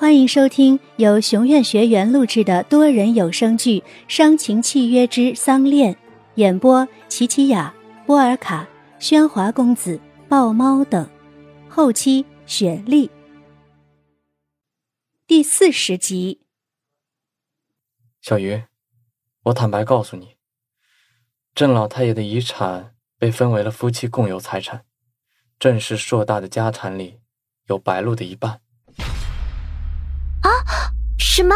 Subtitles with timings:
[0.00, 5.92] 欢迎收听由熊院学员录制的多人有声剧《伤情契约之丧恋》，
[6.36, 7.74] 演播：琪琪雅、
[8.06, 8.68] 波尔卡、
[9.00, 11.10] 喧哗公子、豹猫等，
[11.68, 13.10] 后期雪莉。
[15.26, 16.42] 第四十集。
[18.20, 18.62] 小鱼，
[19.46, 20.36] 我坦白告诉你，
[21.56, 24.84] 郑老太爷的遗产被分为了夫妻共有财产，
[25.58, 27.18] 郑氏硕大的家产里
[27.66, 28.60] 有白露的一半。
[31.38, 31.42] 啊！
[31.42, 31.54] 什么？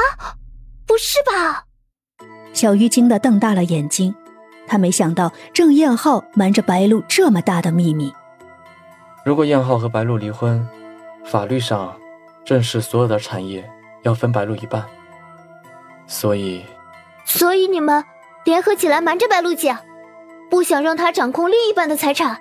[0.87, 1.65] 不是吧？
[2.53, 4.15] 小玉惊得瞪大了眼睛，
[4.67, 8.13] 她没想到郑燕浩瞒着白露这么大的秘密。
[9.25, 10.67] 如果燕浩和白露离婚，
[11.25, 11.97] 法律上
[12.45, 13.69] 郑氏所有的产业
[14.03, 14.85] 要分白露一半。
[16.07, 16.65] 所以，
[17.25, 18.05] 所以你们
[18.45, 19.77] 联合起来瞒着白露姐，
[20.51, 22.41] 不想让她掌控另一半的财产。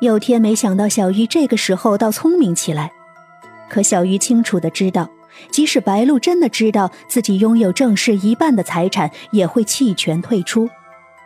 [0.00, 2.92] 有天没想到小玉这个时候倒聪明起来。
[3.68, 5.08] 可小玉清楚的知道，
[5.50, 10.68] 即使白露真的知道自己拥有郑氏一半的财产，也会弃权退出。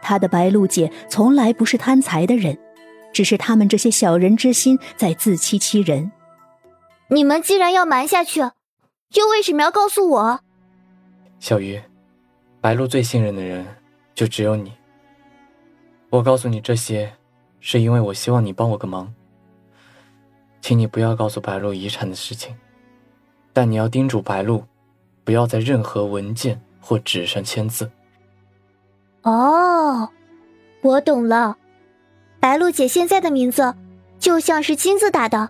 [0.03, 2.59] 她的白露姐从来不是贪财的人，
[3.13, 6.13] 只是他们这些小人之心在自欺欺人。
[7.09, 10.41] 你们既然要瞒下去，又为什么要告诉我？
[11.39, 11.81] 小鱼，
[12.61, 13.65] 白露最信任的人
[14.15, 14.73] 就只有你。
[16.11, 17.13] 我告诉你这些，
[17.61, 19.13] 是因为我希望你帮我个忙。
[20.61, 22.57] 请你不要告诉白露遗产的事情，
[23.57, 24.63] 但你要叮嘱白露，
[25.25, 27.91] 不要在任何文件或纸上签字。
[29.23, 30.11] 哦，
[30.83, 31.57] 我懂了。
[32.39, 33.75] 白露姐现在的名字
[34.19, 35.49] 就像是金字打的，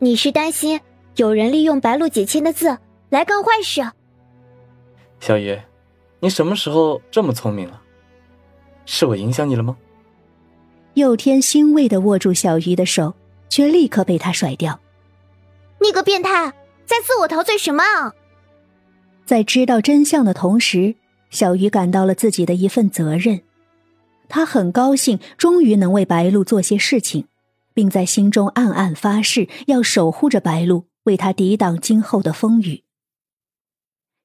[0.00, 0.80] 你是担心
[1.14, 2.76] 有人利用白露姐签的字
[3.08, 3.88] 来干坏事？
[5.20, 5.56] 小鱼，
[6.18, 7.80] 你什么时候这么聪明了？
[8.84, 9.76] 是我影响你了吗？
[10.94, 13.14] 佑天欣慰的握住小鱼的手。
[13.48, 14.78] 却立刻被他甩掉。
[15.80, 16.52] 你个变态，
[16.88, 18.14] 在自我陶醉什么啊？
[19.26, 20.94] 在知道真相的同时，
[21.28, 23.42] 小鱼感到了自己的一份责任。
[24.26, 27.26] 他很高兴，终于能为白露做些事情，
[27.74, 32.84] 并在心中暗暗发誓要守护着白露，为他抵挡今后的风雨。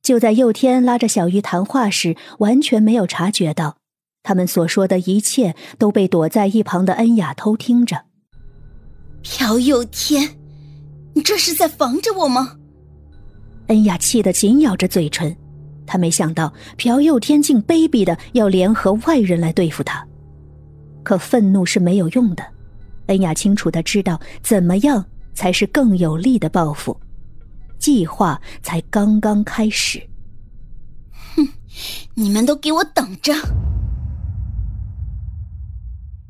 [0.01, 3.77] 就在佑天拉着小鱼谈话时，完全没有察觉到，
[4.21, 8.05] 他们所说的一切都被躲在一旁的恩雅偷听着。
[9.21, 10.37] 朴佑天，
[11.13, 12.57] 你这是在防着我吗？
[13.67, 15.35] 恩雅气得紧咬着嘴唇，
[15.85, 20.05] 她没想到朴佑天竟卑鄙的要联合外人来对付她。
[21.03, 22.43] 可愤怒是没有用的，
[23.07, 26.97] 恩雅清楚的知道怎么样才是更有力的报复。
[27.77, 30.01] 计划才刚刚开始。
[31.35, 31.47] 哼，
[32.15, 33.33] 你们都给我等着！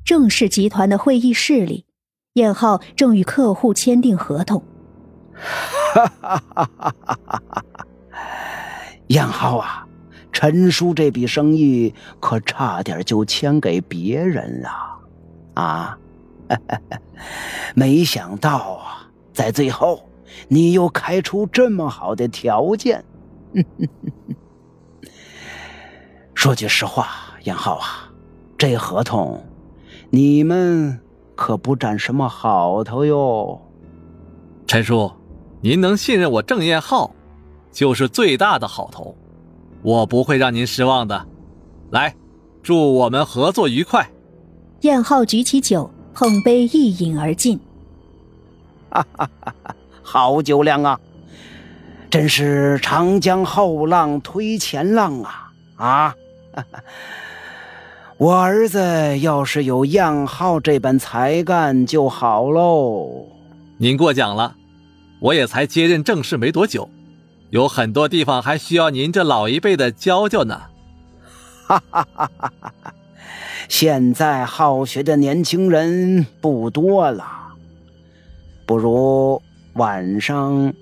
[0.03, 1.85] 郑氏集团的会议室里。
[2.33, 4.63] 燕浩正与客户签订合同。
[5.93, 7.63] 哈哈哈哈哈哈！
[9.07, 9.87] 燕浩啊，
[10.31, 14.69] 陈叔这笔生意可差点就签给别人了，
[15.53, 15.97] 啊！
[17.75, 20.09] 没想到啊，在最后
[20.47, 23.05] 你又开出这么好的条件。
[26.33, 27.07] 说句实话，
[27.43, 28.09] 燕浩啊，
[28.57, 29.45] 这合同
[30.09, 30.99] 你们。
[31.35, 33.59] 可不占什么好头哟，
[34.67, 35.11] 陈叔，
[35.63, 37.09] 您能信任我郑燕浩，
[37.71, 39.15] 就是最大的好头，
[39.81, 41.25] 我不会让您失望的。
[41.89, 42.13] 来，
[42.61, 44.05] 祝我们合作愉快。
[44.81, 47.57] 燕浩举起酒，碰杯一饮而尽。
[48.89, 50.99] 哈哈哈哈好酒量啊！
[52.09, 55.53] 真是长江后浪推前浪啊！
[55.77, 56.15] 啊！
[56.53, 56.83] 哈 哈
[58.17, 63.25] 我儿子要是有样浩这般才干就好喽。
[63.77, 64.57] 您过奖了，
[65.23, 66.89] 我也才接任正事没多久，
[67.49, 70.63] 有很多地方还需要您这老一辈的教教呢。
[71.65, 72.93] 哈哈哈哈哈！
[73.69, 77.25] 现在好学的年轻人不多了，
[78.65, 79.41] 不如
[79.75, 80.73] 晚上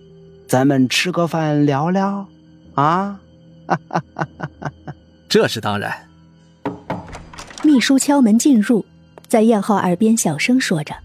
[0.48, 2.28] 咱们吃个饭聊聊
[2.74, 3.20] 啊？
[3.68, 4.42] 哈哈哈哈
[4.86, 4.94] 哈！
[5.30, 6.10] 这是当然。
[7.64, 8.84] 秘书敲门进入，
[9.28, 10.96] 在燕浩耳边小声说着：“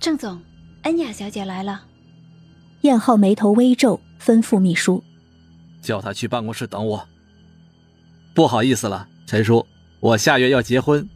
[0.00, 0.40] 郑总，
[0.82, 1.82] 恩雅小姐来了。”
[2.82, 5.02] 燕浩眉头微皱，吩咐秘书
[5.82, 7.08] ：“叫他去办公室等我。”
[8.34, 9.66] 不好意思了，陈叔，
[10.00, 11.08] 我下月要结婚，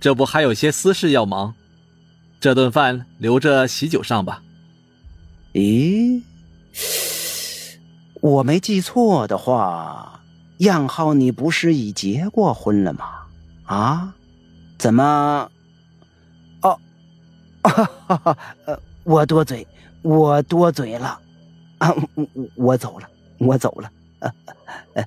[0.00, 1.54] 这不还有些私事要忙，
[2.40, 4.42] 这顿饭留着喜酒上吧。
[5.54, 6.22] 咦，
[8.20, 10.20] 我没记错的话，
[10.58, 13.06] 燕浩，你不是已结过婚了吗？
[13.64, 14.14] 啊，
[14.76, 15.50] 怎么？
[16.60, 16.78] 哦，
[17.64, 18.38] 哈哈哈！
[18.66, 19.66] 呃，我多嘴，
[20.02, 21.20] 我多嘴了。
[21.78, 23.08] 啊，我我走了，
[23.38, 23.90] 我走了。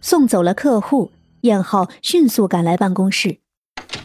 [0.00, 1.12] 送走了客户，
[1.42, 3.38] 燕浩迅速赶来办公室，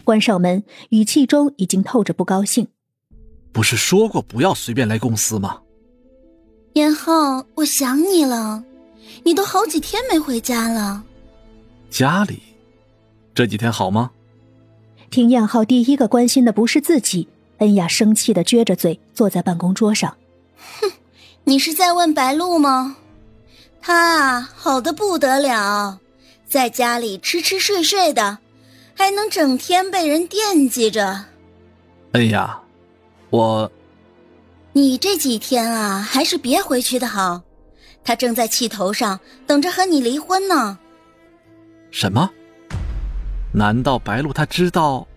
[0.03, 2.67] 关上门，语气中已经透着不高兴。
[3.51, 5.61] 不是说过不要随便来公司吗？
[6.73, 8.63] 燕浩，我想你了，
[9.23, 11.03] 你都好几天没回家了。
[11.89, 12.43] 家里
[13.33, 14.11] 这几天好吗？
[15.09, 17.27] 听燕浩第一个关心的不是自己，
[17.59, 20.15] 恩雅生气的撅着嘴坐在办公桌上。
[20.57, 20.91] 哼，
[21.43, 22.97] 你是在问白露吗？
[23.81, 25.99] 她啊，好的不得了，
[26.47, 28.39] 在家里吃吃睡睡的，
[28.95, 31.25] 还能整天被人惦记着。
[32.13, 32.61] 恩雅，
[33.29, 33.71] 我，
[34.73, 37.41] 你这几天啊，还是别回去的好。
[38.03, 40.77] 他正在气头上，等着和你离婚呢。
[41.91, 42.29] 什么？
[43.53, 45.07] 难道白露她知道？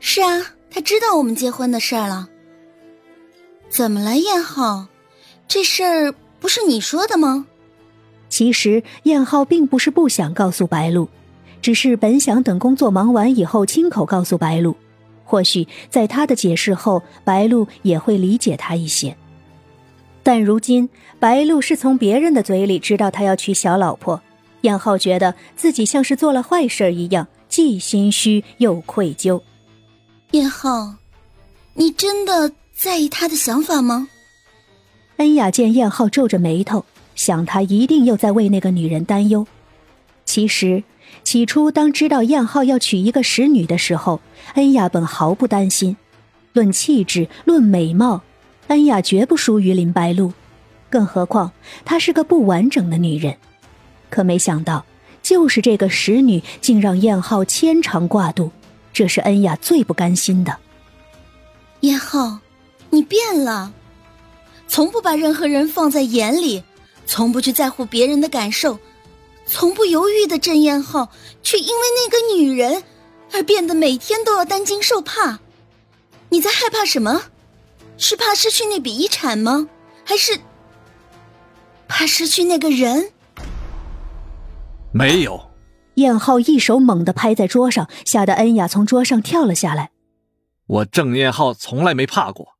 [0.00, 0.40] 是啊，
[0.72, 2.28] 他知道我们结婚的事儿了。
[3.68, 4.86] 怎么了，燕浩？
[5.46, 7.46] 这事儿不是你说的吗？
[8.30, 11.08] 其实燕浩并不是不想告诉白露，
[11.60, 14.74] 只是本想等工作忙完以后亲口告诉白露，
[15.24, 19.14] 或许在他的解释后，白露也会理解他一些。
[20.22, 24.22] 但如今白露是从别人的嘴里知道他要娶小老婆。
[24.62, 29.42] 燕浩觉得自己像是做了坏事一样，既心虚又愧疚。
[30.32, 30.94] 燕浩，
[31.74, 34.08] 你真的在意他的想法吗？
[35.18, 39.46] 恩雅见燕浩皱着眉头，想他一定又在为那个女人担忧。
[40.24, 40.84] 其实，
[41.22, 44.22] 起初当知道燕浩要娶一个使女的时候，
[44.54, 45.98] 恩雅本毫不担心。
[46.54, 48.22] 论气质，论美貌，
[48.68, 50.32] 恩雅绝不输于林白露。
[50.88, 51.52] 更何况，
[51.84, 53.36] 她是个不完整的女人。
[54.08, 54.86] 可没想到，
[55.22, 58.50] 就是这个使女，竟让燕浩牵肠挂肚，
[58.92, 60.56] 这是恩雅最不甘心的。
[61.80, 62.38] 燕浩，
[62.90, 63.72] 你变了，
[64.68, 66.62] 从不把任何人放在眼里，
[67.06, 68.78] 从不去在乎别人的感受，
[69.46, 71.10] 从不犹豫的郑燕浩，
[71.42, 72.84] 却因为那个女人
[73.32, 75.40] 而变得每天都要担惊受怕。
[76.28, 77.22] 你在害怕什么？
[77.98, 79.68] 是怕失去那笔遗产吗？
[80.04, 80.40] 还是
[81.86, 83.12] 怕失去那个人？
[84.92, 85.51] 没有，
[85.94, 89.90] 燕浩一手猛地拍在桌上，吓得恩雅从桌上跳了下来。
[90.66, 92.54] 我郑燕浩从来没怕过。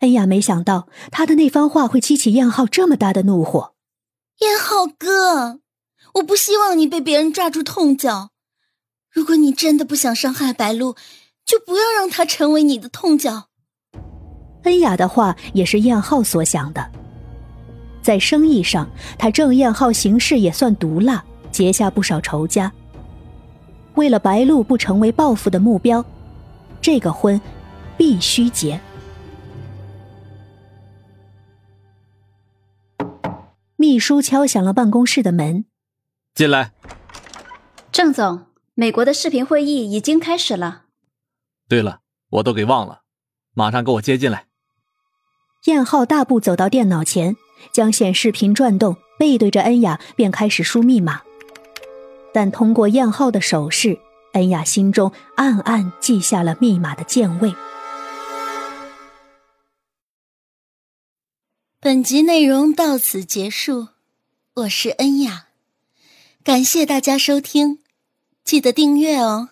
[0.00, 3.74] 恩雅没想到他的那番话会激起燕浩这么大的怒火。
[4.40, 5.60] 燕浩哥，
[6.14, 8.30] 我不希望你被别人抓住痛脚。
[9.10, 10.96] 如果你真的不想伤害白露，
[11.44, 13.48] 就不要让她成为你的痛脚。
[14.64, 16.90] 恩雅的话也是燕浩所想的。
[18.02, 21.24] 在生意上，他郑燕浩行事也算毒辣。
[21.60, 22.72] 结下不少仇家。
[23.94, 26.02] 为了白露不成为报复的目标，
[26.80, 27.38] 这个婚
[27.98, 28.80] 必须结。
[33.76, 35.66] 秘书敲响了办公室的门，
[36.32, 36.72] 进来。
[37.92, 40.84] 郑总，美国的视频会议已经开始了。
[41.68, 43.02] 对了，我都给忘了，
[43.52, 44.46] 马上给我接进来。
[45.66, 47.36] 燕浩大步走到电脑前，
[47.70, 51.20] 将显示屏转动，背对着恩雅，便开始输密码。
[52.32, 53.98] 但通过燕浩的手势，
[54.32, 57.54] 恩雅心中暗暗记下了密码的键位。
[61.80, 63.88] 本集内容到此结束，
[64.54, 65.46] 我是恩雅，
[66.44, 67.78] 感谢大家收听，
[68.44, 69.48] 记得订阅哦。